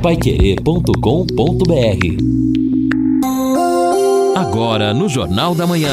[0.00, 0.90] paiquerê.com.br
[4.34, 5.92] Agora no Jornal da Manhã.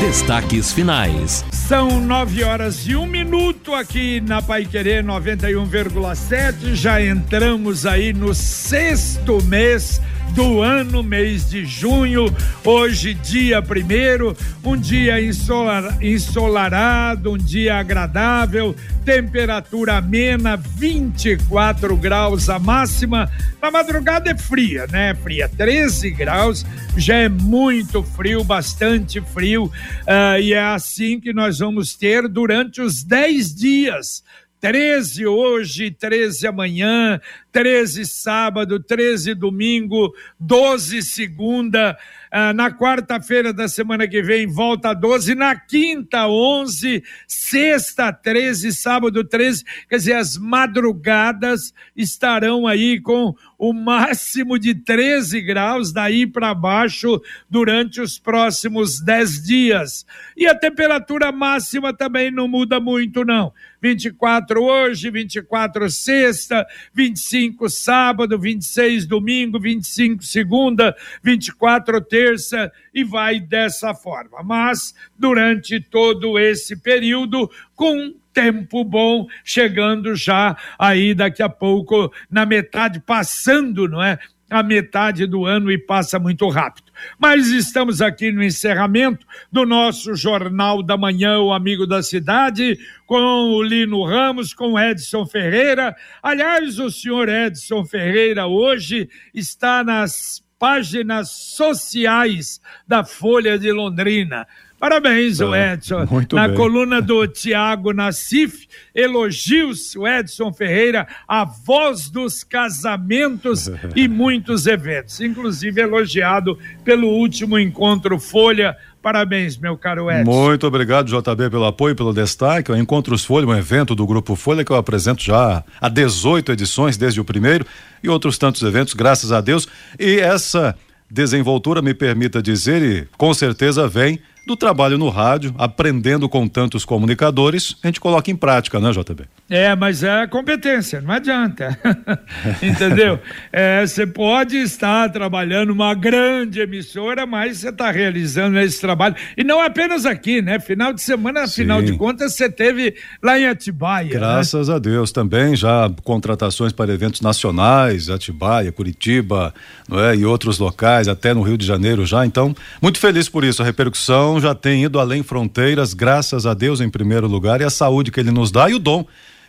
[0.00, 1.44] Destaques finais.
[1.52, 6.74] São nove horas e um minuto aqui na Pai Querer 91,7.
[6.74, 10.00] Já entramos aí no sexto mês
[10.30, 12.34] do ano, mês de junho.
[12.64, 22.58] Hoje, dia primeiro, um dia ensolar, ensolarado, um dia agradável, temperatura amena, 24 graus a
[22.58, 23.30] máxima.
[23.60, 25.14] Na madrugada é fria, né?
[25.14, 26.64] Fria, 13 graus,
[26.96, 32.80] já é muito frio, bastante frio, uh, e é assim que nós vamos ter durante
[32.80, 34.22] os 10 dias
[34.60, 37.18] 13 hoje, 13 amanhã,
[37.50, 41.96] 13 sábado, 13 domingo, 12 segunda,
[42.30, 48.72] ah, na quarta-feira da semana que vem volta a 12, na quinta 11, sexta 13,
[48.72, 56.26] sábado 13, quer dizer, as madrugadas estarão aí com o máximo de 13 graus daí
[56.26, 60.06] para baixo durante os próximos 10 dias.
[60.36, 63.52] E a temperatura máxima também não muda muito não.
[63.80, 73.94] 24 hoje, 24 sexta, 25 sábado, 26 domingo, 25 segunda, 24 terça e vai dessa
[73.94, 74.42] forma.
[74.42, 82.46] Mas durante todo esse período, com tempo bom, chegando já aí daqui a pouco na
[82.46, 84.18] metade, passando, não é?
[84.50, 86.90] A metade do ano e passa muito rápido.
[87.18, 93.16] Mas estamos aqui no encerramento do nosso Jornal da Manhã, o Amigo da Cidade, com
[93.16, 95.94] o Lino Ramos, com o Edson Ferreira.
[96.22, 104.46] Aliás, o senhor Edson Ferreira hoje está nas páginas sociais da Folha de Londrina.
[104.80, 106.06] Parabéns, o é, Edson.
[106.10, 106.56] Muito Na bem.
[106.56, 115.20] coluna do Tiago Nassif, elogios, o Edson Ferreira, a voz dos casamentos e muitos eventos,
[115.20, 118.74] inclusive elogiado pelo último encontro Folha.
[119.02, 120.30] Parabéns, meu caro Edson.
[120.30, 122.72] Muito obrigado, JB, pelo apoio, pelo destaque.
[122.72, 126.96] O Encontros Folha, um evento do Grupo Folha que eu apresento já há 18 edições,
[126.96, 127.66] desde o primeiro,
[128.02, 129.68] e outros tantos eventos, graças a Deus.
[129.98, 130.74] E essa
[131.10, 136.84] desenvoltura, me permita dizer, e com certeza vem do trabalho no rádio, aprendendo com tantos
[136.84, 139.24] comunicadores, a gente coloca em prática, né, JB?
[139.48, 141.76] É, mas é competência, não adianta.
[142.62, 143.18] Entendeu?
[143.52, 149.16] É, você pode estar trabalhando uma grande emissora, mas você está realizando esse trabalho.
[149.36, 150.60] E não apenas aqui, né?
[150.60, 151.62] Final de semana, Sim.
[151.62, 154.06] final de contas, você teve lá em Atibaia.
[154.06, 154.14] Né?
[154.14, 154.74] Graças né?
[154.74, 159.52] a Deus também, já contratações para eventos nacionais, Atibaia, Curitiba,
[159.88, 160.16] não é?
[160.16, 162.24] e outros locais, até no Rio de Janeiro já.
[162.24, 163.62] Então, muito feliz por isso.
[163.62, 167.70] A repercussão já tem ido além fronteiras, graças a Deus em primeiro lugar, e a
[167.70, 169.06] saúde que ele nos dá e o dom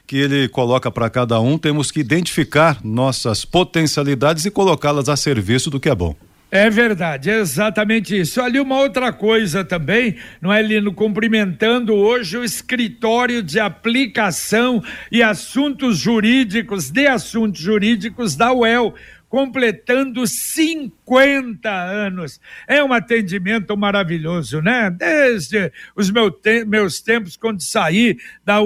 [0.07, 5.69] que ele coloca para cada um, temos que identificar nossas potencialidades e colocá-las a serviço
[5.69, 6.15] do que é bom.
[6.51, 8.41] É verdade, é exatamente isso.
[8.41, 10.93] Ali uma outra coisa também, não é, Lino?
[10.93, 18.93] Cumprimentando hoje o escritório de aplicação e assuntos jurídicos, de assuntos jurídicos da UEL
[19.31, 22.37] completando 50 anos.
[22.67, 24.91] É um atendimento maravilhoso, né?
[24.91, 26.37] Desde os meu
[26.67, 28.59] meus tempos, quando saí da,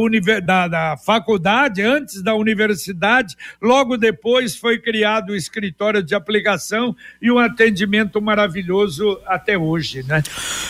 [0.43, 7.29] da, da faculdade, antes da universidade, logo depois foi criado o escritório de aplicação e
[7.29, 10.23] um atendimento maravilhoso até hoje, né?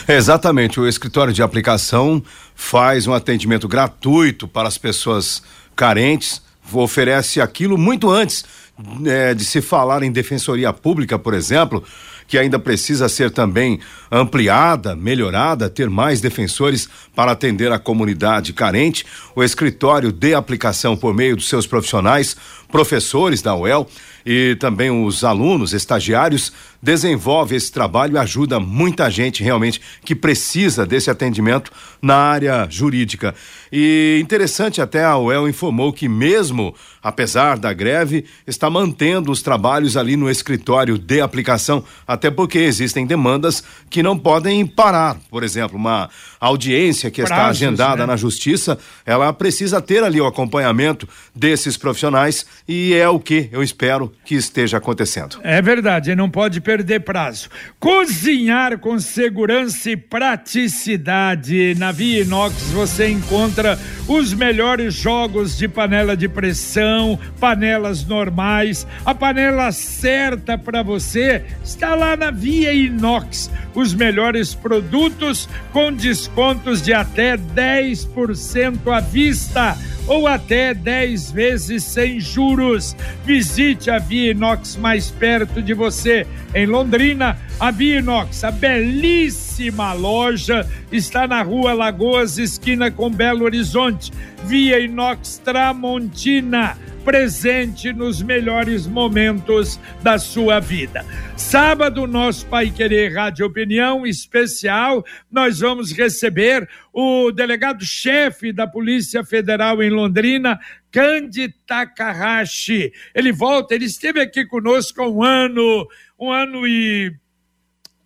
[0.09, 2.21] Exatamente, o escritório de aplicação
[2.53, 5.41] faz um atendimento gratuito para as pessoas
[5.73, 8.64] carentes, oferece aquilo muito antes
[9.05, 11.83] é, de se falar em defensoria pública, por exemplo,
[12.27, 13.79] que ainda precisa ser também
[14.11, 19.05] ampliada, melhorada, ter mais defensores para atender a comunidade carente.
[19.35, 22.35] O escritório de aplicação por meio dos seus profissionais,
[22.71, 23.87] professores da UEL
[24.25, 30.85] e também os alunos, estagiários, desenvolve esse trabalho e ajuda muita gente realmente que precisa
[30.85, 31.71] desse atendimento
[32.01, 33.35] na área jurídica.
[33.71, 36.73] E interessante até a UEL informou que mesmo
[37.05, 43.05] apesar da greve, está mantendo os trabalhos ali no escritório de aplicação, até porque existem
[43.05, 45.15] demandas que não podem parar.
[45.29, 46.09] Por exemplo, uma
[46.39, 48.05] audiência que Prazos, está agendada né?
[48.05, 53.61] na justiça, ela precisa ter ali o acompanhamento desses profissionais e é o que eu
[53.61, 55.39] espero que esteja acontecendo.
[55.43, 57.49] É verdade, não pode perder prazo.
[57.79, 61.75] Cozinhar com segurança e praticidade.
[61.75, 68.85] Na Via Inox você encontra os melhores jogos de panela de pressão, panelas normais.
[69.05, 73.49] A panela certa para você está lá na Via Inox.
[73.73, 75.91] Os melhores produtos com
[76.25, 79.77] descontos de até 10% à vista
[80.07, 82.95] ou até 10 vezes sem juros.
[83.23, 86.25] Visite a Via Inox mais perto de você.
[86.53, 93.45] Em Londrina, a Via Inox, a belíssima loja, está na rua Lagoas, esquina com Belo
[93.45, 94.11] Horizonte.
[94.45, 96.75] Via Inox Tramontina
[97.05, 101.05] presente nos melhores momentos da sua vida.
[101.37, 109.83] Sábado, nosso Pai Querer Rádio Opinião especial, nós vamos receber o delegado-chefe da Polícia Federal
[109.83, 110.59] em Londrina,
[110.91, 112.91] Kandi Takahashi.
[113.13, 115.87] Ele volta, ele esteve aqui conosco há um ano,
[116.19, 117.13] um ano e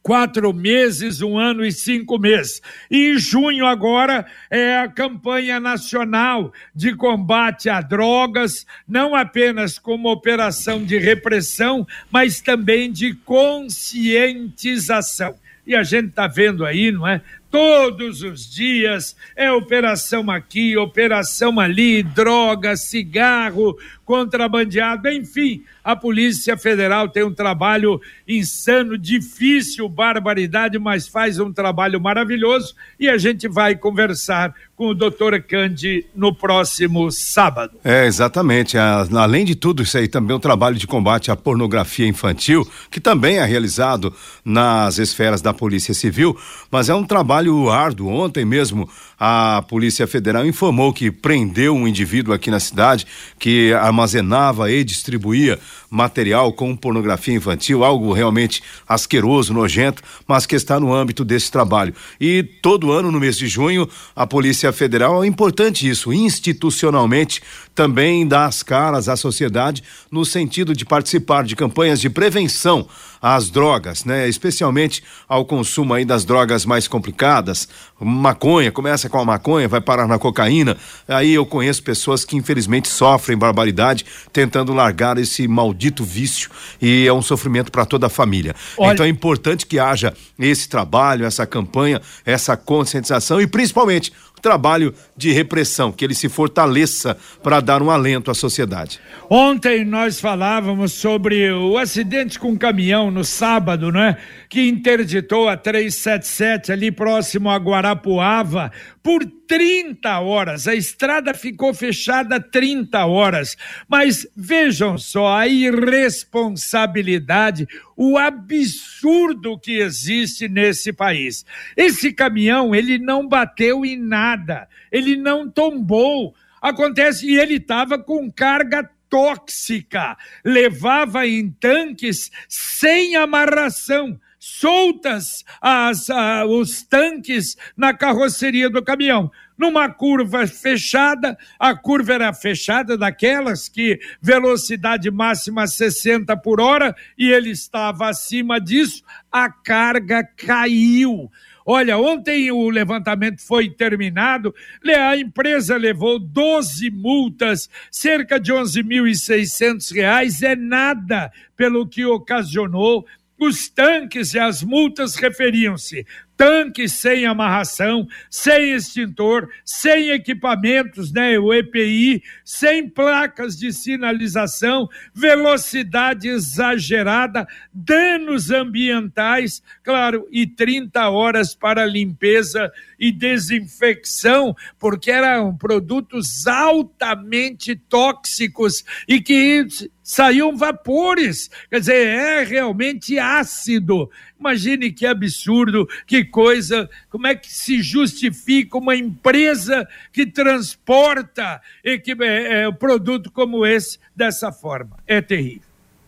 [0.10, 2.64] quatro meses, um ano e cinco meses.
[2.90, 10.12] E em junho agora é a campanha nacional de combate a drogas, não apenas como
[10.12, 15.36] operação de repressão, mas também de conscientização.
[15.68, 17.22] E a gente está vendo aí, não é?
[17.52, 23.78] Todos os dias é operação aqui, operação ali, droga, cigarro,
[24.10, 32.02] contrabandeado, enfim, a Polícia Federal tem um trabalho insano, difícil, barbaridade, mas faz um trabalho
[32.02, 37.78] maravilhoso e a gente vai conversar com o doutor Candi no próximo sábado.
[37.84, 38.78] É, exatamente.
[38.80, 43.38] Além de tudo isso aí, também o trabalho de combate à pornografia infantil, que também
[43.38, 44.12] é realizado
[44.44, 46.36] nas esferas da Polícia Civil,
[46.72, 48.10] mas é um trabalho árduo.
[48.10, 53.06] Ontem mesmo a Polícia Federal informou que prendeu um indivíduo aqui na cidade
[53.38, 60.80] que armazenava e distribuía material com pornografia infantil, algo realmente asqueroso, nojento, mas que está
[60.80, 61.94] no âmbito desse trabalho.
[62.22, 67.42] E todo ano, no mês de junho, a Polícia Federal, é importante isso, institucionalmente,
[67.74, 72.88] também dá as caras à sociedade no sentido de participar de campanhas de prevenção
[73.22, 74.28] às drogas, né?
[74.28, 77.68] Especialmente ao consumo aí das drogas mais complicadas,
[78.00, 80.78] maconha, começa com a maconha, vai parar na cocaína.
[81.08, 86.50] Aí eu conheço pessoas que infelizmente sofrem barbaridade tentando largar esse maldito vício
[86.82, 88.56] e é um sofrimento para toda a família.
[88.78, 88.94] Olha...
[88.94, 95.32] Então é importante que haja esse trabalho, essa campanha, essa conscientização e principalmente trabalho de
[95.32, 99.00] repressão, que ele se fortaleça para dar um alento à sociedade.
[99.30, 104.18] Ontem nós falávamos sobre o acidente com o caminhão no sábado, né?
[104.50, 110.68] Que interditou a 377 ali próximo a Guarapuava por 30 horas.
[110.68, 113.58] A estrada ficou fechada 30 horas.
[113.88, 121.46] Mas vejam só a irresponsabilidade, o absurdo que existe nesse país.
[121.76, 126.34] Esse caminhão, ele não bateu em nada, ele não tombou.
[126.62, 134.20] Acontece, e ele estava com carga tóxica, levava em tanques sem amarração,
[134.58, 136.08] soltas as,
[136.48, 139.32] os tanques na carroceria do caminhão.
[139.58, 147.30] Numa curva fechada, a curva era fechada daquelas que velocidade máxima 60 por hora e
[147.30, 151.30] ele estava acima disso, a carga caiu.
[151.72, 154.56] Olha, ontem o levantamento foi terminado,
[154.98, 163.06] a empresa levou 12 multas, cerca de 11.600 reais, é nada pelo que ocasionou
[163.40, 166.06] os tanques e as multas referiam-se.
[166.36, 176.30] Tanques sem amarração, sem extintor, sem equipamentos, né, o EPI, sem placas de sinalização, velocidade
[176.30, 187.76] exagerada, danos ambientais, claro, e 30 horas para limpeza e desinfecção, porque eram produtos altamente
[187.76, 189.68] tóxicos e que
[190.10, 194.10] saíam vapores, quer dizer, é realmente ácido.
[194.40, 201.62] Imagine que absurdo, que coisa, como é que se justifica uma empresa que transporta
[202.04, 204.98] que, é, é, produto como esse dessa forma?
[205.06, 205.62] É terrível.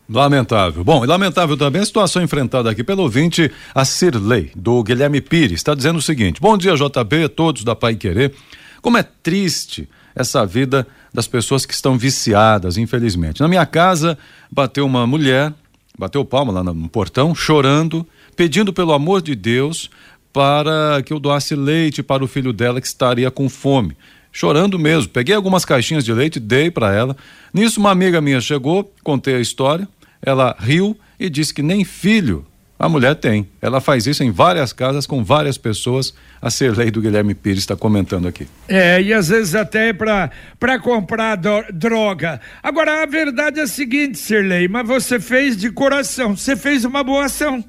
[0.10, 0.84] Lamentável.
[0.84, 5.60] Bom, e lamentável também a situação enfrentada aqui pelo ouvinte, a Cirlei, do Guilherme Pires,
[5.60, 8.34] está dizendo o seguinte: Bom dia, JB, todos da Pai Querer.
[8.82, 13.42] Como é triste essa vida das pessoas que estão viciadas, infelizmente.
[13.42, 14.18] Na minha casa,
[14.52, 15.54] bateu uma mulher,
[15.98, 19.90] bateu palma lá no portão, chorando, pedindo pelo amor de Deus
[20.34, 23.96] para que eu doasse leite para o filho dela que estaria com fome.
[24.32, 25.10] Chorando mesmo.
[25.10, 27.18] Peguei algumas caixinhas de leite, dei para ela.
[27.54, 29.88] Nisso, uma amiga minha chegou, contei a história.
[30.22, 32.46] Ela riu e disse que nem filho
[32.82, 33.48] a mulher tem.
[33.62, 36.16] Ela faz isso em várias casas com várias pessoas.
[36.42, 38.48] A Serlei do Guilherme Pires está comentando aqui.
[38.68, 41.38] É, e às vezes até para comprar
[41.72, 42.42] droga.
[42.64, 47.04] Agora, a verdade é a seguinte, Serlei, mas você fez de coração, você fez uma
[47.04, 47.64] boa ação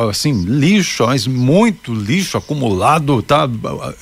[0.10, 3.50] Assim, lixo, mas muito lixo acumulado, tá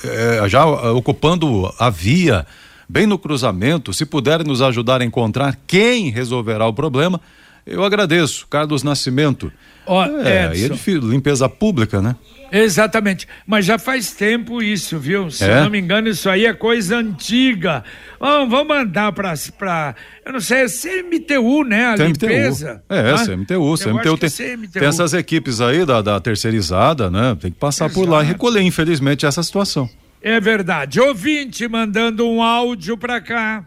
[0.04, 2.46] é, já ocupando a via
[2.90, 3.92] bem no cruzamento.
[3.92, 7.20] Se puderem nos ajudar a encontrar quem resolverá o problema,
[7.64, 8.46] eu agradeço.
[8.48, 9.52] Carlos Nascimento.
[9.86, 12.16] Oh, é, é difícil, limpeza pública, né?
[12.52, 15.30] Exatamente, mas já faz tempo isso, viu?
[15.30, 15.62] Se é?
[15.62, 17.84] não me engano, isso aí é coisa antiga.
[18.18, 19.94] Vamos, vamos mandar para,
[20.26, 21.86] eu não sei, é CMTU, né?
[21.86, 22.26] A CMTU.
[22.26, 22.82] limpeza.
[22.88, 23.14] É?
[23.24, 23.74] CMTU.
[23.78, 24.72] CMTU tem, é CMTU.
[24.72, 27.36] tem essas equipes aí da, da terceirizada, né?
[27.40, 28.00] Tem que passar Exato.
[28.00, 29.88] por lá e recolher, infelizmente, essa situação.
[30.22, 31.00] É verdade.
[31.00, 33.64] Ouvinte mandando um áudio para cá.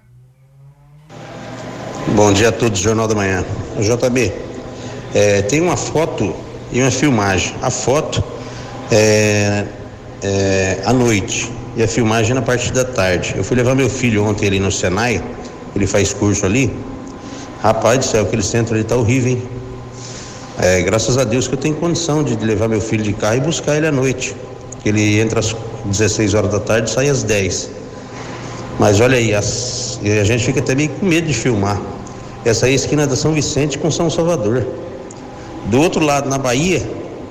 [2.15, 3.43] Bom dia a todos, Jornal da Manhã.
[3.79, 4.31] JB,
[5.15, 6.35] é, tem uma foto
[6.71, 7.55] e uma filmagem.
[7.59, 8.23] A foto
[8.91, 9.65] é,
[10.21, 13.33] é à noite e a filmagem na parte da tarde.
[13.35, 15.23] Eu fui levar meu filho ontem ali no Senai,
[15.75, 16.71] ele faz curso ali.
[17.63, 19.43] Rapaz do céu, aquele centro ali tá horrível, hein?
[20.59, 23.39] É, graças a Deus que eu tenho condição de levar meu filho de carro e
[23.39, 24.35] buscar ele à noite.
[24.85, 25.55] Ele entra às
[25.85, 27.69] 16 horas da tarde sai às 10.
[28.79, 31.79] Mas olha aí, as, a gente fica até meio com medo de filmar.
[32.45, 34.65] Essa aí é a esquina da São Vicente com São Salvador.
[35.65, 36.81] Do outro lado, na Bahia,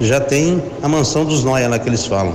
[0.00, 2.34] já tem a mansão dos Noia lá que eles falam.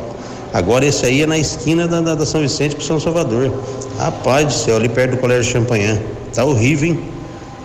[0.54, 3.52] Agora esse aí é na esquina da, da, São Vicente com São Salvador.
[3.98, 6.00] Rapaz do céu, ali perto do Colégio Champanhã.
[6.34, 7.00] Tá horrível, hein?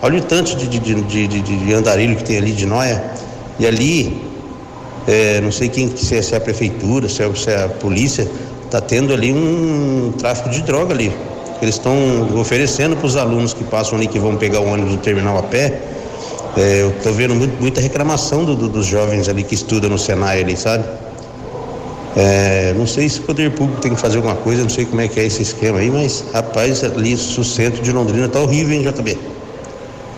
[0.01, 3.03] Olha o tanto de, de, de, de, de andarilho que tem ali de Noia.
[3.59, 4.21] E ali
[5.07, 7.69] é, não sei quem, se é, se é a prefeitura, se é, se é a
[7.69, 8.27] polícia,
[8.65, 11.11] está tendo ali um tráfico de droga ali.
[11.61, 11.95] Eles estão
[12.39, 15.43] oferecendo para os alunos que passam ali, que vão pegar o ônibus do terminal a
[15.43, 15.81] pé.
[16.57, 19.97] É, eu estou vendo muito, muita reclamação do, do, dos jovens ali que estudam no
[19.97, 20.83] Senai ali, sabe?
[22.15, 25.01] É, não sei se o poder público tem que fazer alguma coisa, não sei como
[25.01, 28.75] é que é esse esquema aí, mas rapaz, ali o centro de Londrina tá horrível,
[28.75, 29.17] hein, JB?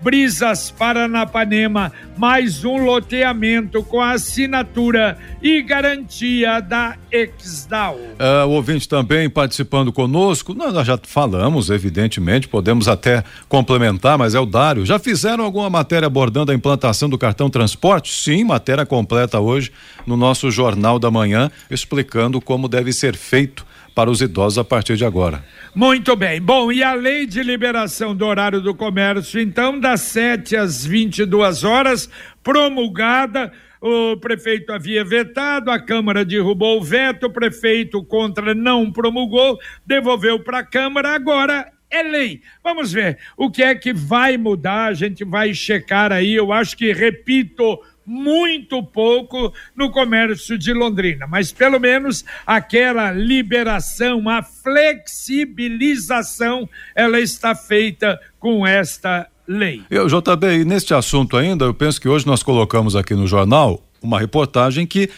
[0.00, 7.96] Brisas Paranapanema, mais um loteamento com assinatura e garantia da Exdal.
[7.96, 14.36] Uh, o ouvinte também participando conosco, nós, nós já falamos, evidentemente, podemos até complementar, mas
[14.36, 14.86] é o Dário.
[14.86, 18.14] Já fizeram alguma matéria abordando a implantação do cartão transporte?
[18.14, 19.72] Sim, matéria completa hoje
[20.06, 23.66] no nosso Jornal da Manhã, explicando como deve ser feito
[23.98, 25.44] para os idosos a partir de agora.
[25.74, 26.40] Muito bem.
[26.40, 31.64] Bom, e a lei de liberação do horário do comércio, então, das 7 às 22
[31.64, 32.08] horas,
[32.40, 33.52] promulgada.
[33.80, 40.38] O prefeito havia vetado, a Câmara derrubou o veto, o prefeito contra não promulgou, devolveu
[40.38, 42.40] para a Câmara, agora é lei.
[42.62, 46.34] Vamos ver o que é que vai mudar, a gente vai checar aí.
[46.34, 54.26] Eu acho que, repito, muito pouco no comércio de Londrina, mas pelo menos aquela liberação,
[54.28, 59.82] a flexibilização, ela está feita com esta lei.
[59.90, 64.18] Eu, JB, neste assunto ainda, eu penso que hoje nós colocamos aqui no jornal uma
[64.18, 65.10] reportagem que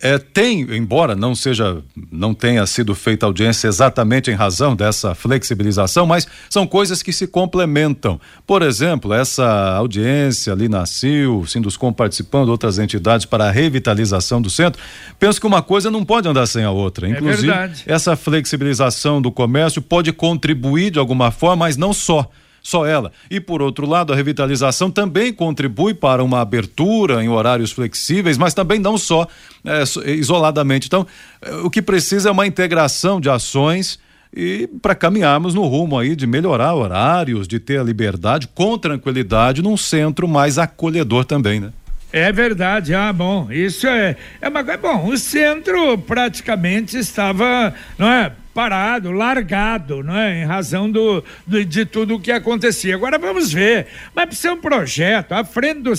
[0.00, 6.06] é, tem, embora não seja, não tenha sido feita audiência exatamente em razão dessa flexibilização,
[6.06, 8.20] mas são coisas que se complementam.
[8.46, 14.50] Por exemplo, essa audiência ali na CIL, Sinduscom participando, outras entidades para a revitalização do
[14.50, 14.80] centro,
[15.18, 17.08] penso que uma coisa não pode andar sem a outra.
[17.08, 22.30] Inclusive, é essa flexibilização do comércio pode contribuir de alguma forma, mas não só
[22.66, 23.12] só ela.
[23.30, 28.54] E por outro lado, a revitalização também contribui para uma abertura em horários flexíveis, mas
[28.54, 29.28] também não só
[29.64, 30.88] é, isoladamente.
[30.88, 31.06] Então,
[31.40, 34.00] é, o que precisa é uma integração de ações
[34.34, 39.62] e para caminharmos no rumo aí de melhorar horários, de ter a liberdade com tranquilidade
[39.62, 41.70] num centro mais acolhedor também, né?
[42.12, 48.08] É verdade, ah, bom, isso é, é uma é bom, o centro praticamente estava, não
[48.08, 50.40] é, parado, largado, não é?
[50.40, 52.94] Em razão do, do, de tudo o que acontecia.
[52.94, 53.86] Agora vamos ver.
[54.14, 55.92] Mas precisa um projeto, à frente do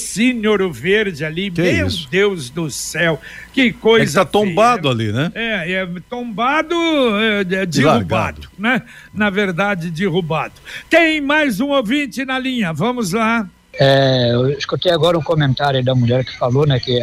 [0.73, 2.09] Verde ali, que meu isso?
[2.09, 3.21] Deus do céu,
[3.53, 4.05] que coisa.
[4.05, 5.31] Está tombado ali, né?
[5.35, 6.75] É, é tombado,
[7.19, 8.81] é, é derrubado, né?
[9.13, 10.55] Na verdade, derrubado.
[10.89, 13.47] Tem mais um ouvinte na linha, vamos lá.
[13.79, 16.99] É, eu escutei agora um comentário da mulher que falou, né, que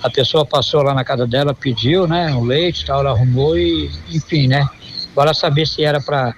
[0.00, 3.90] a pessoa passou lá na casa dela, pediu, né, o leite, tal, ela arrumou e,
[4.08, 4.64] enfim, né,
[5.14, 6.34] Bora saber se era para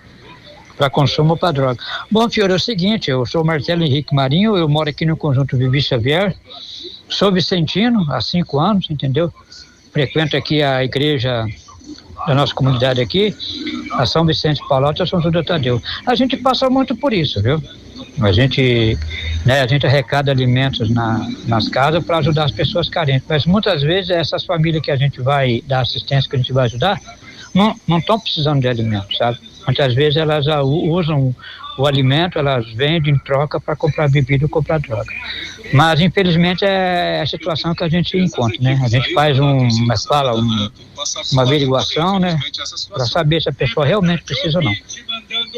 [0.76, 1.80] para consumo ou para droga.
[2.10, 5.56] Bom, Fiore, é o seguinte, eu sou Marcelo Henrique Marinho, eu moro aqui no conjunto
[5.56, 6.34] Vivi Xavier,
[7.08, 9.32] sou vicentino há cinco anos, entendeu?
[9.92, 11.46] Frequento aqui a igreja
[12.26, 13.34] da nossa comunidade aqui,
[13.92, 15.80] a São Vicente Paulote e a São Júlio Tadeu.
[16.06, 17.62] A gente passa muito por isso, viu?
[18.20, 18.98] A gente,
[19.44, 23.82] né, a gente arrecada alimentos na, nas casas para ajudar as pessoas carentes, mas muitas
[23.82, 27.00] vezes essas famílias que a gente vai dar assistência, que a gente vai ajudar,
[27.54, 29.38] não estão precisando de alimento, sabe?
[29.66, 31.34] Muitas vezes elas usam
[31.76, 35.12] o alimento, elas vendem em troca para comprar bebida ou comprar droga.
[35.72, 38.80] Mas, infelizmente, é a situação que a gente encontra, né?
[38.84, 40.70] A gente faz um, uma fala, um,
[41.32, 42.38] uma averiguação, né?
[42.92, 44.74] Para saber se a pessoa realmente precisa ou não.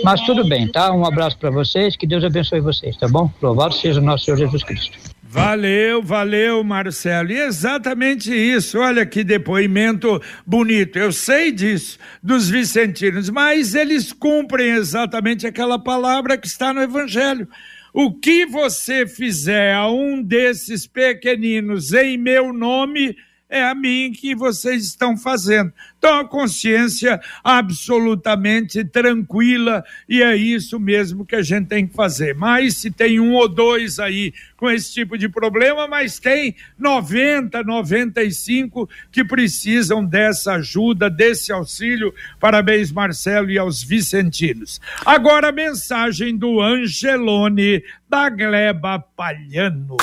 [0.04, 0.92] Mas tudo bem, tá?
[0.92, 3.30] Um abraço para vocês, que Deus abençoe vocês, tá bom?
[3.42, 5.15] Louvado seja o nosso Senhor Jesus Cristo.
[5.36, 7.30] Valeu, valeu, Marcelo.
[7.30, 8.78] E exatamente isso.
[8.78, 10.98] Olha que depoimento bonito.
[10.98, 17.46] Eu sei disso, dos vicentinos, mas eles cumprem exatamente aquela palavra que está no Evangelho.
[17.92, 23.14] O que você fizer a um desses pequeninos em meu nome,
[23.48, 25.72] é a mim que vocês estão fazendo.
[25.98, 32.34] Então, a consciência absolutamente tranquila e é isso mesmo que a gente tem que fazer.
[32.34, 37.62] Mas se tem um ou dois aí com esse tipo de problema, mas tem 90,
[37.62, 42.12] 95 que precisam dessa ajuda, desse auxílio.
[42.40, 44.80] Parabéns, Marcelo, e aos vicentinos.
[45.04, 49.96] Agora a mensagem do Angelone da Gleba Palhano.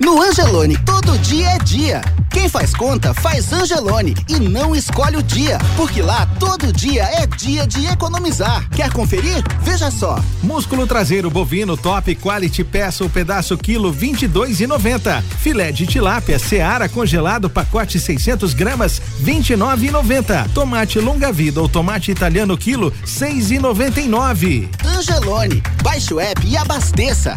[0.00, 2.00] No Angelone, todo dia é dia.
[2.30, 7.26] Quem faz conta, faz Angelone e não escolhe o dia, porque lá todo dia é
[7.26, 8.68] dia de economizar.
[8.70, 9.42] Quer conferir?
[9.60, 10.22] Veja só.
[10.40, 15.20] Músculo traseiro bovino top quality peça o pedaço quilo 22,90.
[15.40, 20.48] Filé de tilápia Seara congelado pacote 600 gramas 29,90.
[20.54, 24.68] Tomate longa vida ou tomate italiano quilo 6,99.
[24.84, 27.34] Angelone, baixe o app e abasteça.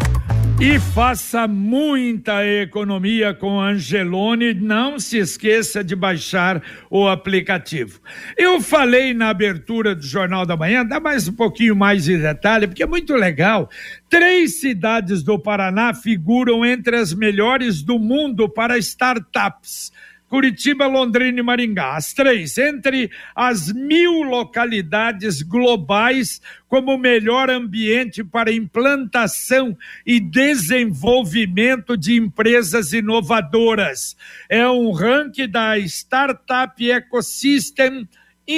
[0.64, 4.54] E faça muita economia com Angelone.
[4.54, 8.00] Não se esqueça de baixar o aplicativo.
[8.38, 12.68] Eu falei na abertura do Jornal da Manhã, dá mais um pouquinho mais de detalhe,
[12.68, 13.68] porque é muito legal.
[14.08, 19.90] Três cidades do Paraná figuram entre as melhores do mundo para startups.
[20.32, 21.94] Curitiba, Londrina e Maringá.
[21.94, 32.16] As três, entre as mil localidades globais como melhor ambiente para implantação e desenvolvimento de
[32.16, 34.16] empresas inovadoras.
[34.48, 38.08] É um ranking da Startup Ecosystem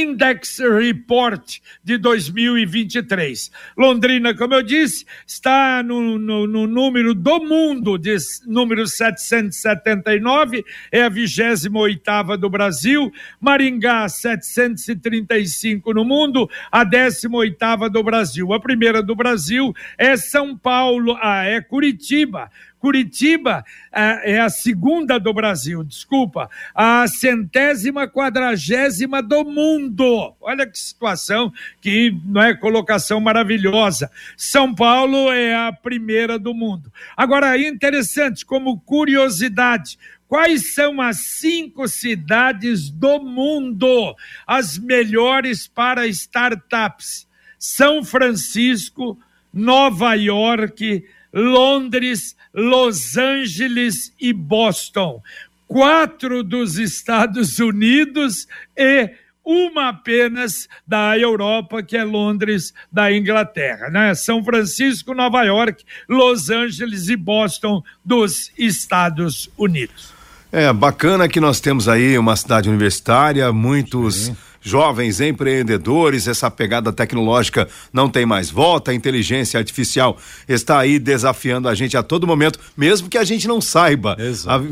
[0.03, 3.51] Index Report de 2023.
[3.77, 11.03] Londrina, como eu disse, está no, no, no número do mundo, de número 779, é
[11.03, 13.13] a 28 do Brasil.
[13.41, 18.53] Maringá, 735 no mundo, a 18 do Brasil.
[18.53, 22.51] A primeira do Brasil é São Paulo, ah, é Curitiba
[22.85, 30.35] Curitiba é, é a segunda do Brasil, desculpa, a centésima quadragésima do mundo.
[30.39, 34.11] Olha que situação, que não é colocação maravilhosa.
[34.37, 36.93] São Paulo é a primeira do mundo.
[37.17, 44.17] Agora, interessante, como curiosidade, Quais são as cinco cidades do mundo
[44.47, 47.29] as melhores para startups?
[47.59, 49.19] São Francisco,
[49.53, 55.21] Nova York, Londres, Los Angeles e Boston.
[55.67, 59.11] Quatro dos Estados Unidos e
[59.45, 64.15] uma apenas da Europa, que é Londres, da Inglaterra, né?
[64.15, 70.15] São Francisco, Nova York, Los Angeles e Boston dos Estados Unidos.
[70.53, 74.15] É bacana que nós temos aí uma cidade universitária, muitos.
[74.15, 80.17] Sim jovens empreendedores, essa pegada tecnológica não tem mais volta, a inteligência artificial
[80.49, 84.17] está aí desafiando a gente a todo momento, mesmo que a gente não saiba.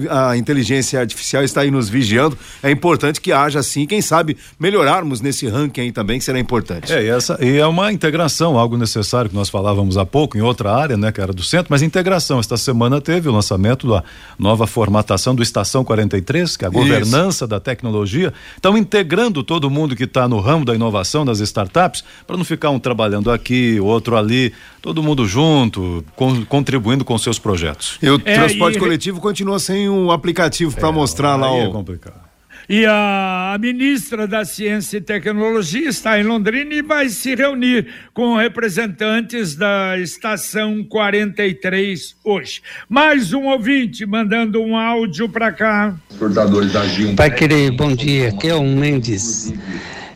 [0.09, 2.37] A, a, inteligência artificial está aí nos vigiando.
[2.63, 6.91] É importante que haja assim, quem sabe melhorarmos nesse ranking aí também, que será importante.
[6.91, 10.41] É, e, essa, e é uma integração, algo necessário que nós falávamos há pouco em
[10.41, 12.41] outra área, né, que era do centro, mas integração.
[12.41, 14.03] Esta semana teve o lançamento da
[14.39, 17.47] nova formatação do Estação 43, que é a governança Isso.
[17.47, 18.33] da tecnologia.
[18.59, 22.45] Então, integrando todo mundo mundo que está no ramo da inovação das startups, para não
[22.45, 27.99] ficar um trabalhando aqui, outro ali, todo mundo junto, com, contribuindo com seus projetos.
[28.03, 28.79] E o é, transporte e...
[28.79, 31.59] coletivo continua sem um aplicativo para é, mostrar lá o.
[31.59, 32.32] É complicado.
[32.69, 37.89] E a, a, ministra da Ciência e Tecnologia está em Londrina e vai se reunir
[38.15, 42.63] com representantes da estação 43 hoje.
[42.89, 45.95] Mais um ouvinte mandando um áudio para cá.
[47.17, 48.29] Pai querer, bom dia.
[48.29, 49.53] Aqui é o Mendes.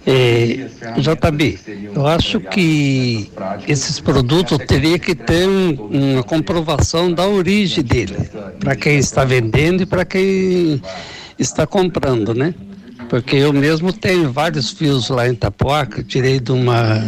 [0.08, 1.58] É, JB,
[1.92, 3.28] eu acho que
[3.66, 5.72] esses produtos teria que ter um,
[6.14, 8.16] uma comprovação da origem dele,
[8.60, 10.80] para quem está vendendo e para quem
[11.38, 12.54] está comprando, né?
[13.08, 15.38] Porque eu mesmo tenho vários fios lá em
[15.96, 16.98] eu tirei de, uma,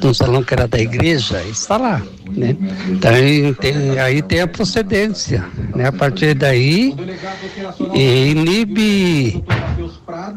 [0.00, 2.56] de um salão que era da igreja, está lá, né?
[2.88, 5.86] Então, tem, aí tem a procedência, né?
[5.88, 6.94] A partir daí,
[7.94, 9.44] inibe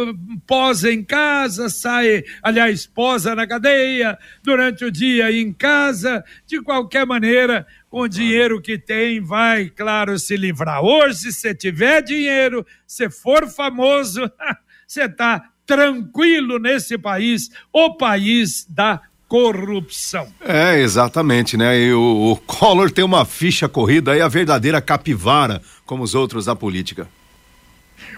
[0.45, 7.07] posa em casa, sai, aliás, posa na cadeia, durante o dia em casa, de qualquer
[7.07, 10.83] maneira, com o dinheiro que tem, vai, claro, se livrar.
[10.83, 14.29] Hoje, se tiver dinheiro, se for famoso,
[14.85, 20.27] você está tranquilo nesse país, o país da corrupção.
[20.41, 21.79] É, exatamente, né?
[21.79, 26.47] E o, o Collor tem uma ficha corrida aí, a verdadeira capivara, como os outros
[26.47, 27.07] da política.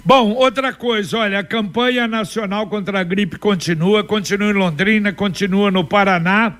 [0.05, 5.71] Bom, outra coisa, olha, a campanha nacional contra a gripe continua, continua em Londrina, continua
[5.71, 6.57] no Paraná.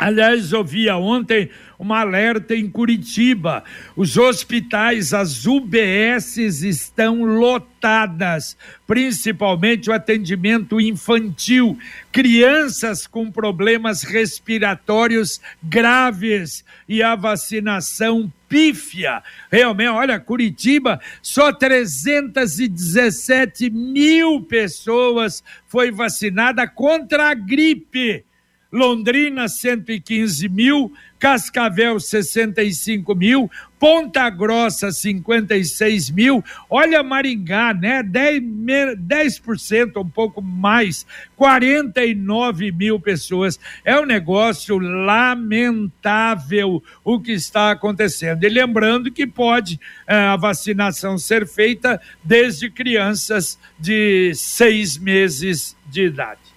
[0.00, 3.62] Aliás, eu via ontem uma alerta em Curitiba.
[3.94, 11.78] Os hospitais, as UBSs estão lotadas, principalmente o atendimento infantil,
[12.10, 19.22] crianças com problemas respiratórios graves e a vacinação pífia.
[19.50, 28.24] Realmente, olha, Curitiba, só 317 mil pessoas foi vacinada contra a gripe.
[28.72, 38.02] Londrina 115 mil, Cascavel 65 mil, Ponta Grossa 56 mil, olha Maringá, né?
[38.02, 41.04] 10%, 10% um pouco mais,
[41.36, 43.58] 49 mil pessoas.
[43.84, 48.44] É um negócio lamentável o que está acontecendo.
[48.44, 56.04] E lembrando que pode é, a vacinação ser feita desde crianças de seis meses de
[56.04, 56.49] idade.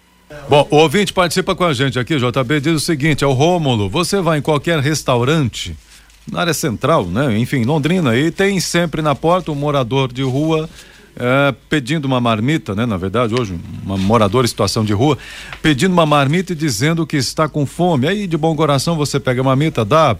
[0.50, 3.90] Bom, o ouvinte participa com a gente aqui, JB, diz o seguinte: é o Rômulo,
[3.90, 5.76] você vai em qualquer restaurante,
[6.32, 7.38] na área central, né?
[7.38, 10.70] Enfim, Londrina, e tem sempre na porta um morador de rua.
[11.16, 12.88] É, pedindo uma marmita, né?
[12.88, 13.54] Na verdade, hoje,
[13.86, 15.16] um morador em situação de rua,
[15.62, 18.08] pedindo uma marmita e dizendo que está com fome.
[18.08, 20.18] Aí, de bom coração, você pega a marmita, dá,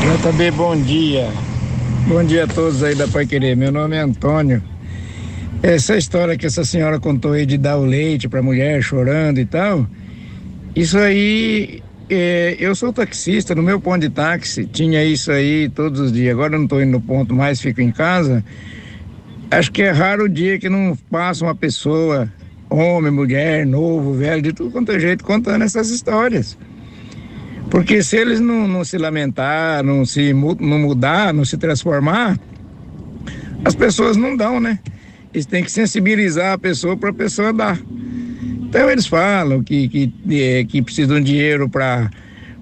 [0.00, 1.28] JB, bom dia.
[2.08, 3.54] Bom dia a todos aí da Pai Querer.
[3.54, 4.62] Meu nome é Antônio.
[5.62, 9.44] Essa história que essa senhora contou aí de dar o leite para mulher chorando e
[9.44, 9.86] tal,
[10.74, 16.00] isso aí, é, eu sou taxista, no meu ponto de táxi tinha isso aí todos
[16.00, 16.32] os dias.
[16.32, 18.42] Agora eu não estou indo no ponto mais, fico em casa.
[19.50, 22.32] Acho que é raro o dia que não passa uma pessoa,
[22.70, 26.56] homem, mulher, novo, velho, de tudo quanto é jeito, contando essas histórias.
[27.70, 32.38] Porque se eles não, não se lamentar, não se não mudar, não se transformar,
[33.64, 34.78] as pessoas não dão, né?
[35.32, 37.78] Eles têm que sensibilizar a pessoa para a pessoa dar.
[38.68, 42.10] Então eles falam que, que, é, que precisam de dinheiro para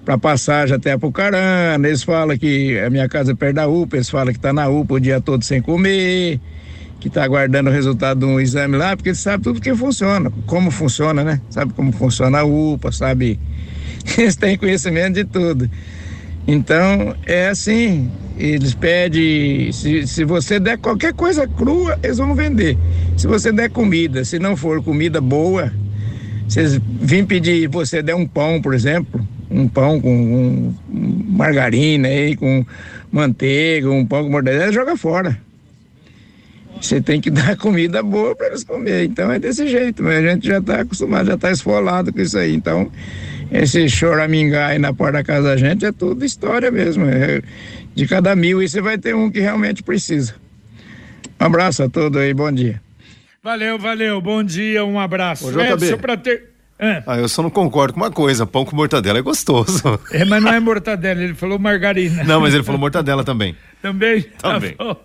[0.03, 4.09] para passagem até Apucarana, eles falam que a minha casa é perto da UPA, eles
[4.09, 6.39] falam que está na UPA o dia todo sem comer,
[6.97, 10.31] que está aguardando o resultado de um exame lá, porque eles sabem tudo que funciona,
[10.45, 11.41] como funciona, né?
[11.49, 13.37] Sabe como funciona a UPA, sabe
[14.17, 15.69] eles têm conhecimento de tudo.
[16.47, 22.77] Então, é assim, eles pedem, se, se você der qualquer coisa crua, eles vão vender.
[23.17, 25.73] Se você der comida, se não for comida boa,
[26.47, 32.37] vocês vêm pedir, você der um pão, por exemplo, um pão com um, margarina aí,
[32.37, 32.65] com
[33.11, 35.37] manteiga, um pão com mortadela, joga fora.
[36.81, 39.05] Você tem que dar comida boa para eles comer.
[39.05, 42.37] Então é desse jeito, mas a gente já está acostumado, já está esfolado com isso
[42.37, 42.53] aí.
[42.53, 42.89] Então,
[43.51, 47.05] esse choramingar aí na porta da casa da gente é tudo história mesmo.
[47.05, 47.41] É,
[47.95, 50.35] de cada mil aí você vai ter um que realmente precisa.
[51.39, 52.81] Um abraço a todos aí, bom dia.
[53.43, 55.47] Valeu, valeu, bom dia, um abraço.
[55.47, 56.11] Ô, JB.
[56.11, 56.43] É, ter...
[56.79, 57.01] É.
[57.07, 59.99] Ah, eu só não concordo com uma coisa, pão com mortadela é gostoso.
[60.11, 62.23] É, mas não é mortadela, ele falou margarina.
[62.23, 63.55] Não, mas ele falou mortadela também.
[63.81, 64.25] Também.
[64.41, 64.73] Também.
[64.75, 64.95] Tá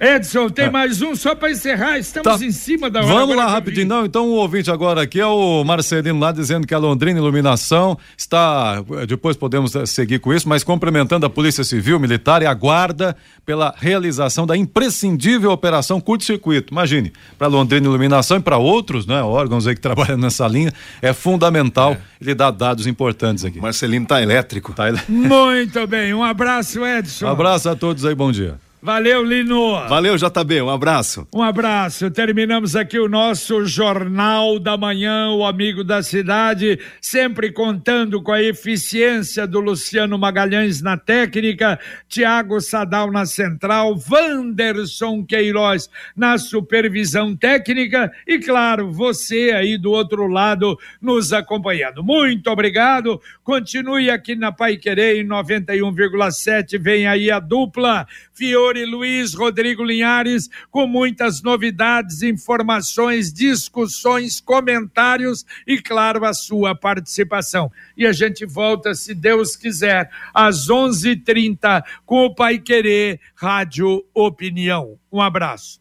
[0.00, 1.98] Edson, tem mais um só para encerrar.
[1.98, 2.44] Estamos Tá.
[2.44, 3.08] em cima da hora.
[3.12, 4.04] Vamos lá rapidinho, não.
[4.06, 8.82] Então o ouvinte agora aqui é o Marcelino lá dizendo que a Londrina Iluminação está.
[9.06, 13.16] Depois podemos eh, seguir com isso, mas cumprimentando a Polícia Civil, Militar e a Guarda
[13.44, 16.72] pela realização da imprescindível operação curto-circuito.
[16.72, 21.12] Imagine, para Londrina Iluminação e para outros né, órgãos aí que trabalham nessa linha, é
[21.12, 23.60] fundamental ele dar dados importantes aqui.
[23.60, 24.72] Marcelino tá elétrico.
[24.72, 26.14] Tá ele- Muito bem.
[26.14, 27.26] Um abraço, Edson.
[27.26, 28.69] Um abraço a todos aí, bom dia.
[28.82, 29.72] Valeu, Lino.
[29.88, 31.28] Valeu, JB, um abraço.
[31.34, 32.10] Um abraço.
[32.10, 38.42] Terminamos aqui o nosso Jornal da Manhã, o Amigo da Cidade, sempre contando com a
[38.42, 48.10] eficiência do Luciano Magalhães na técnica, Tiago Sadal na central, Wanderson Queiroz na supervisão técnica
[48.26, 52.02] e, claro, você aí do outro lado nos acompanhando.
[52.02, 53.20] Muito obrigado.
[53.44, 56.78] Continue aqui na Pai Querer em 91,7.
[56.80, 65.78] Vem aí a dupla Fiore Luiz, Rodrigo Linhares, com muitas novidades, informações, discussões, comentários e,
[65.78, 67.70] claro, a sua participação.
[67.96, 74.98] E a gente volta, se Deus quiser, às 11:30 com o Pai Querer Rádio Opinião.
[75.12, 75.80] Um abraço.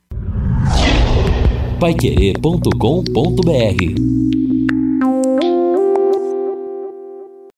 [1.80, 4.29] Paiquerê.com.br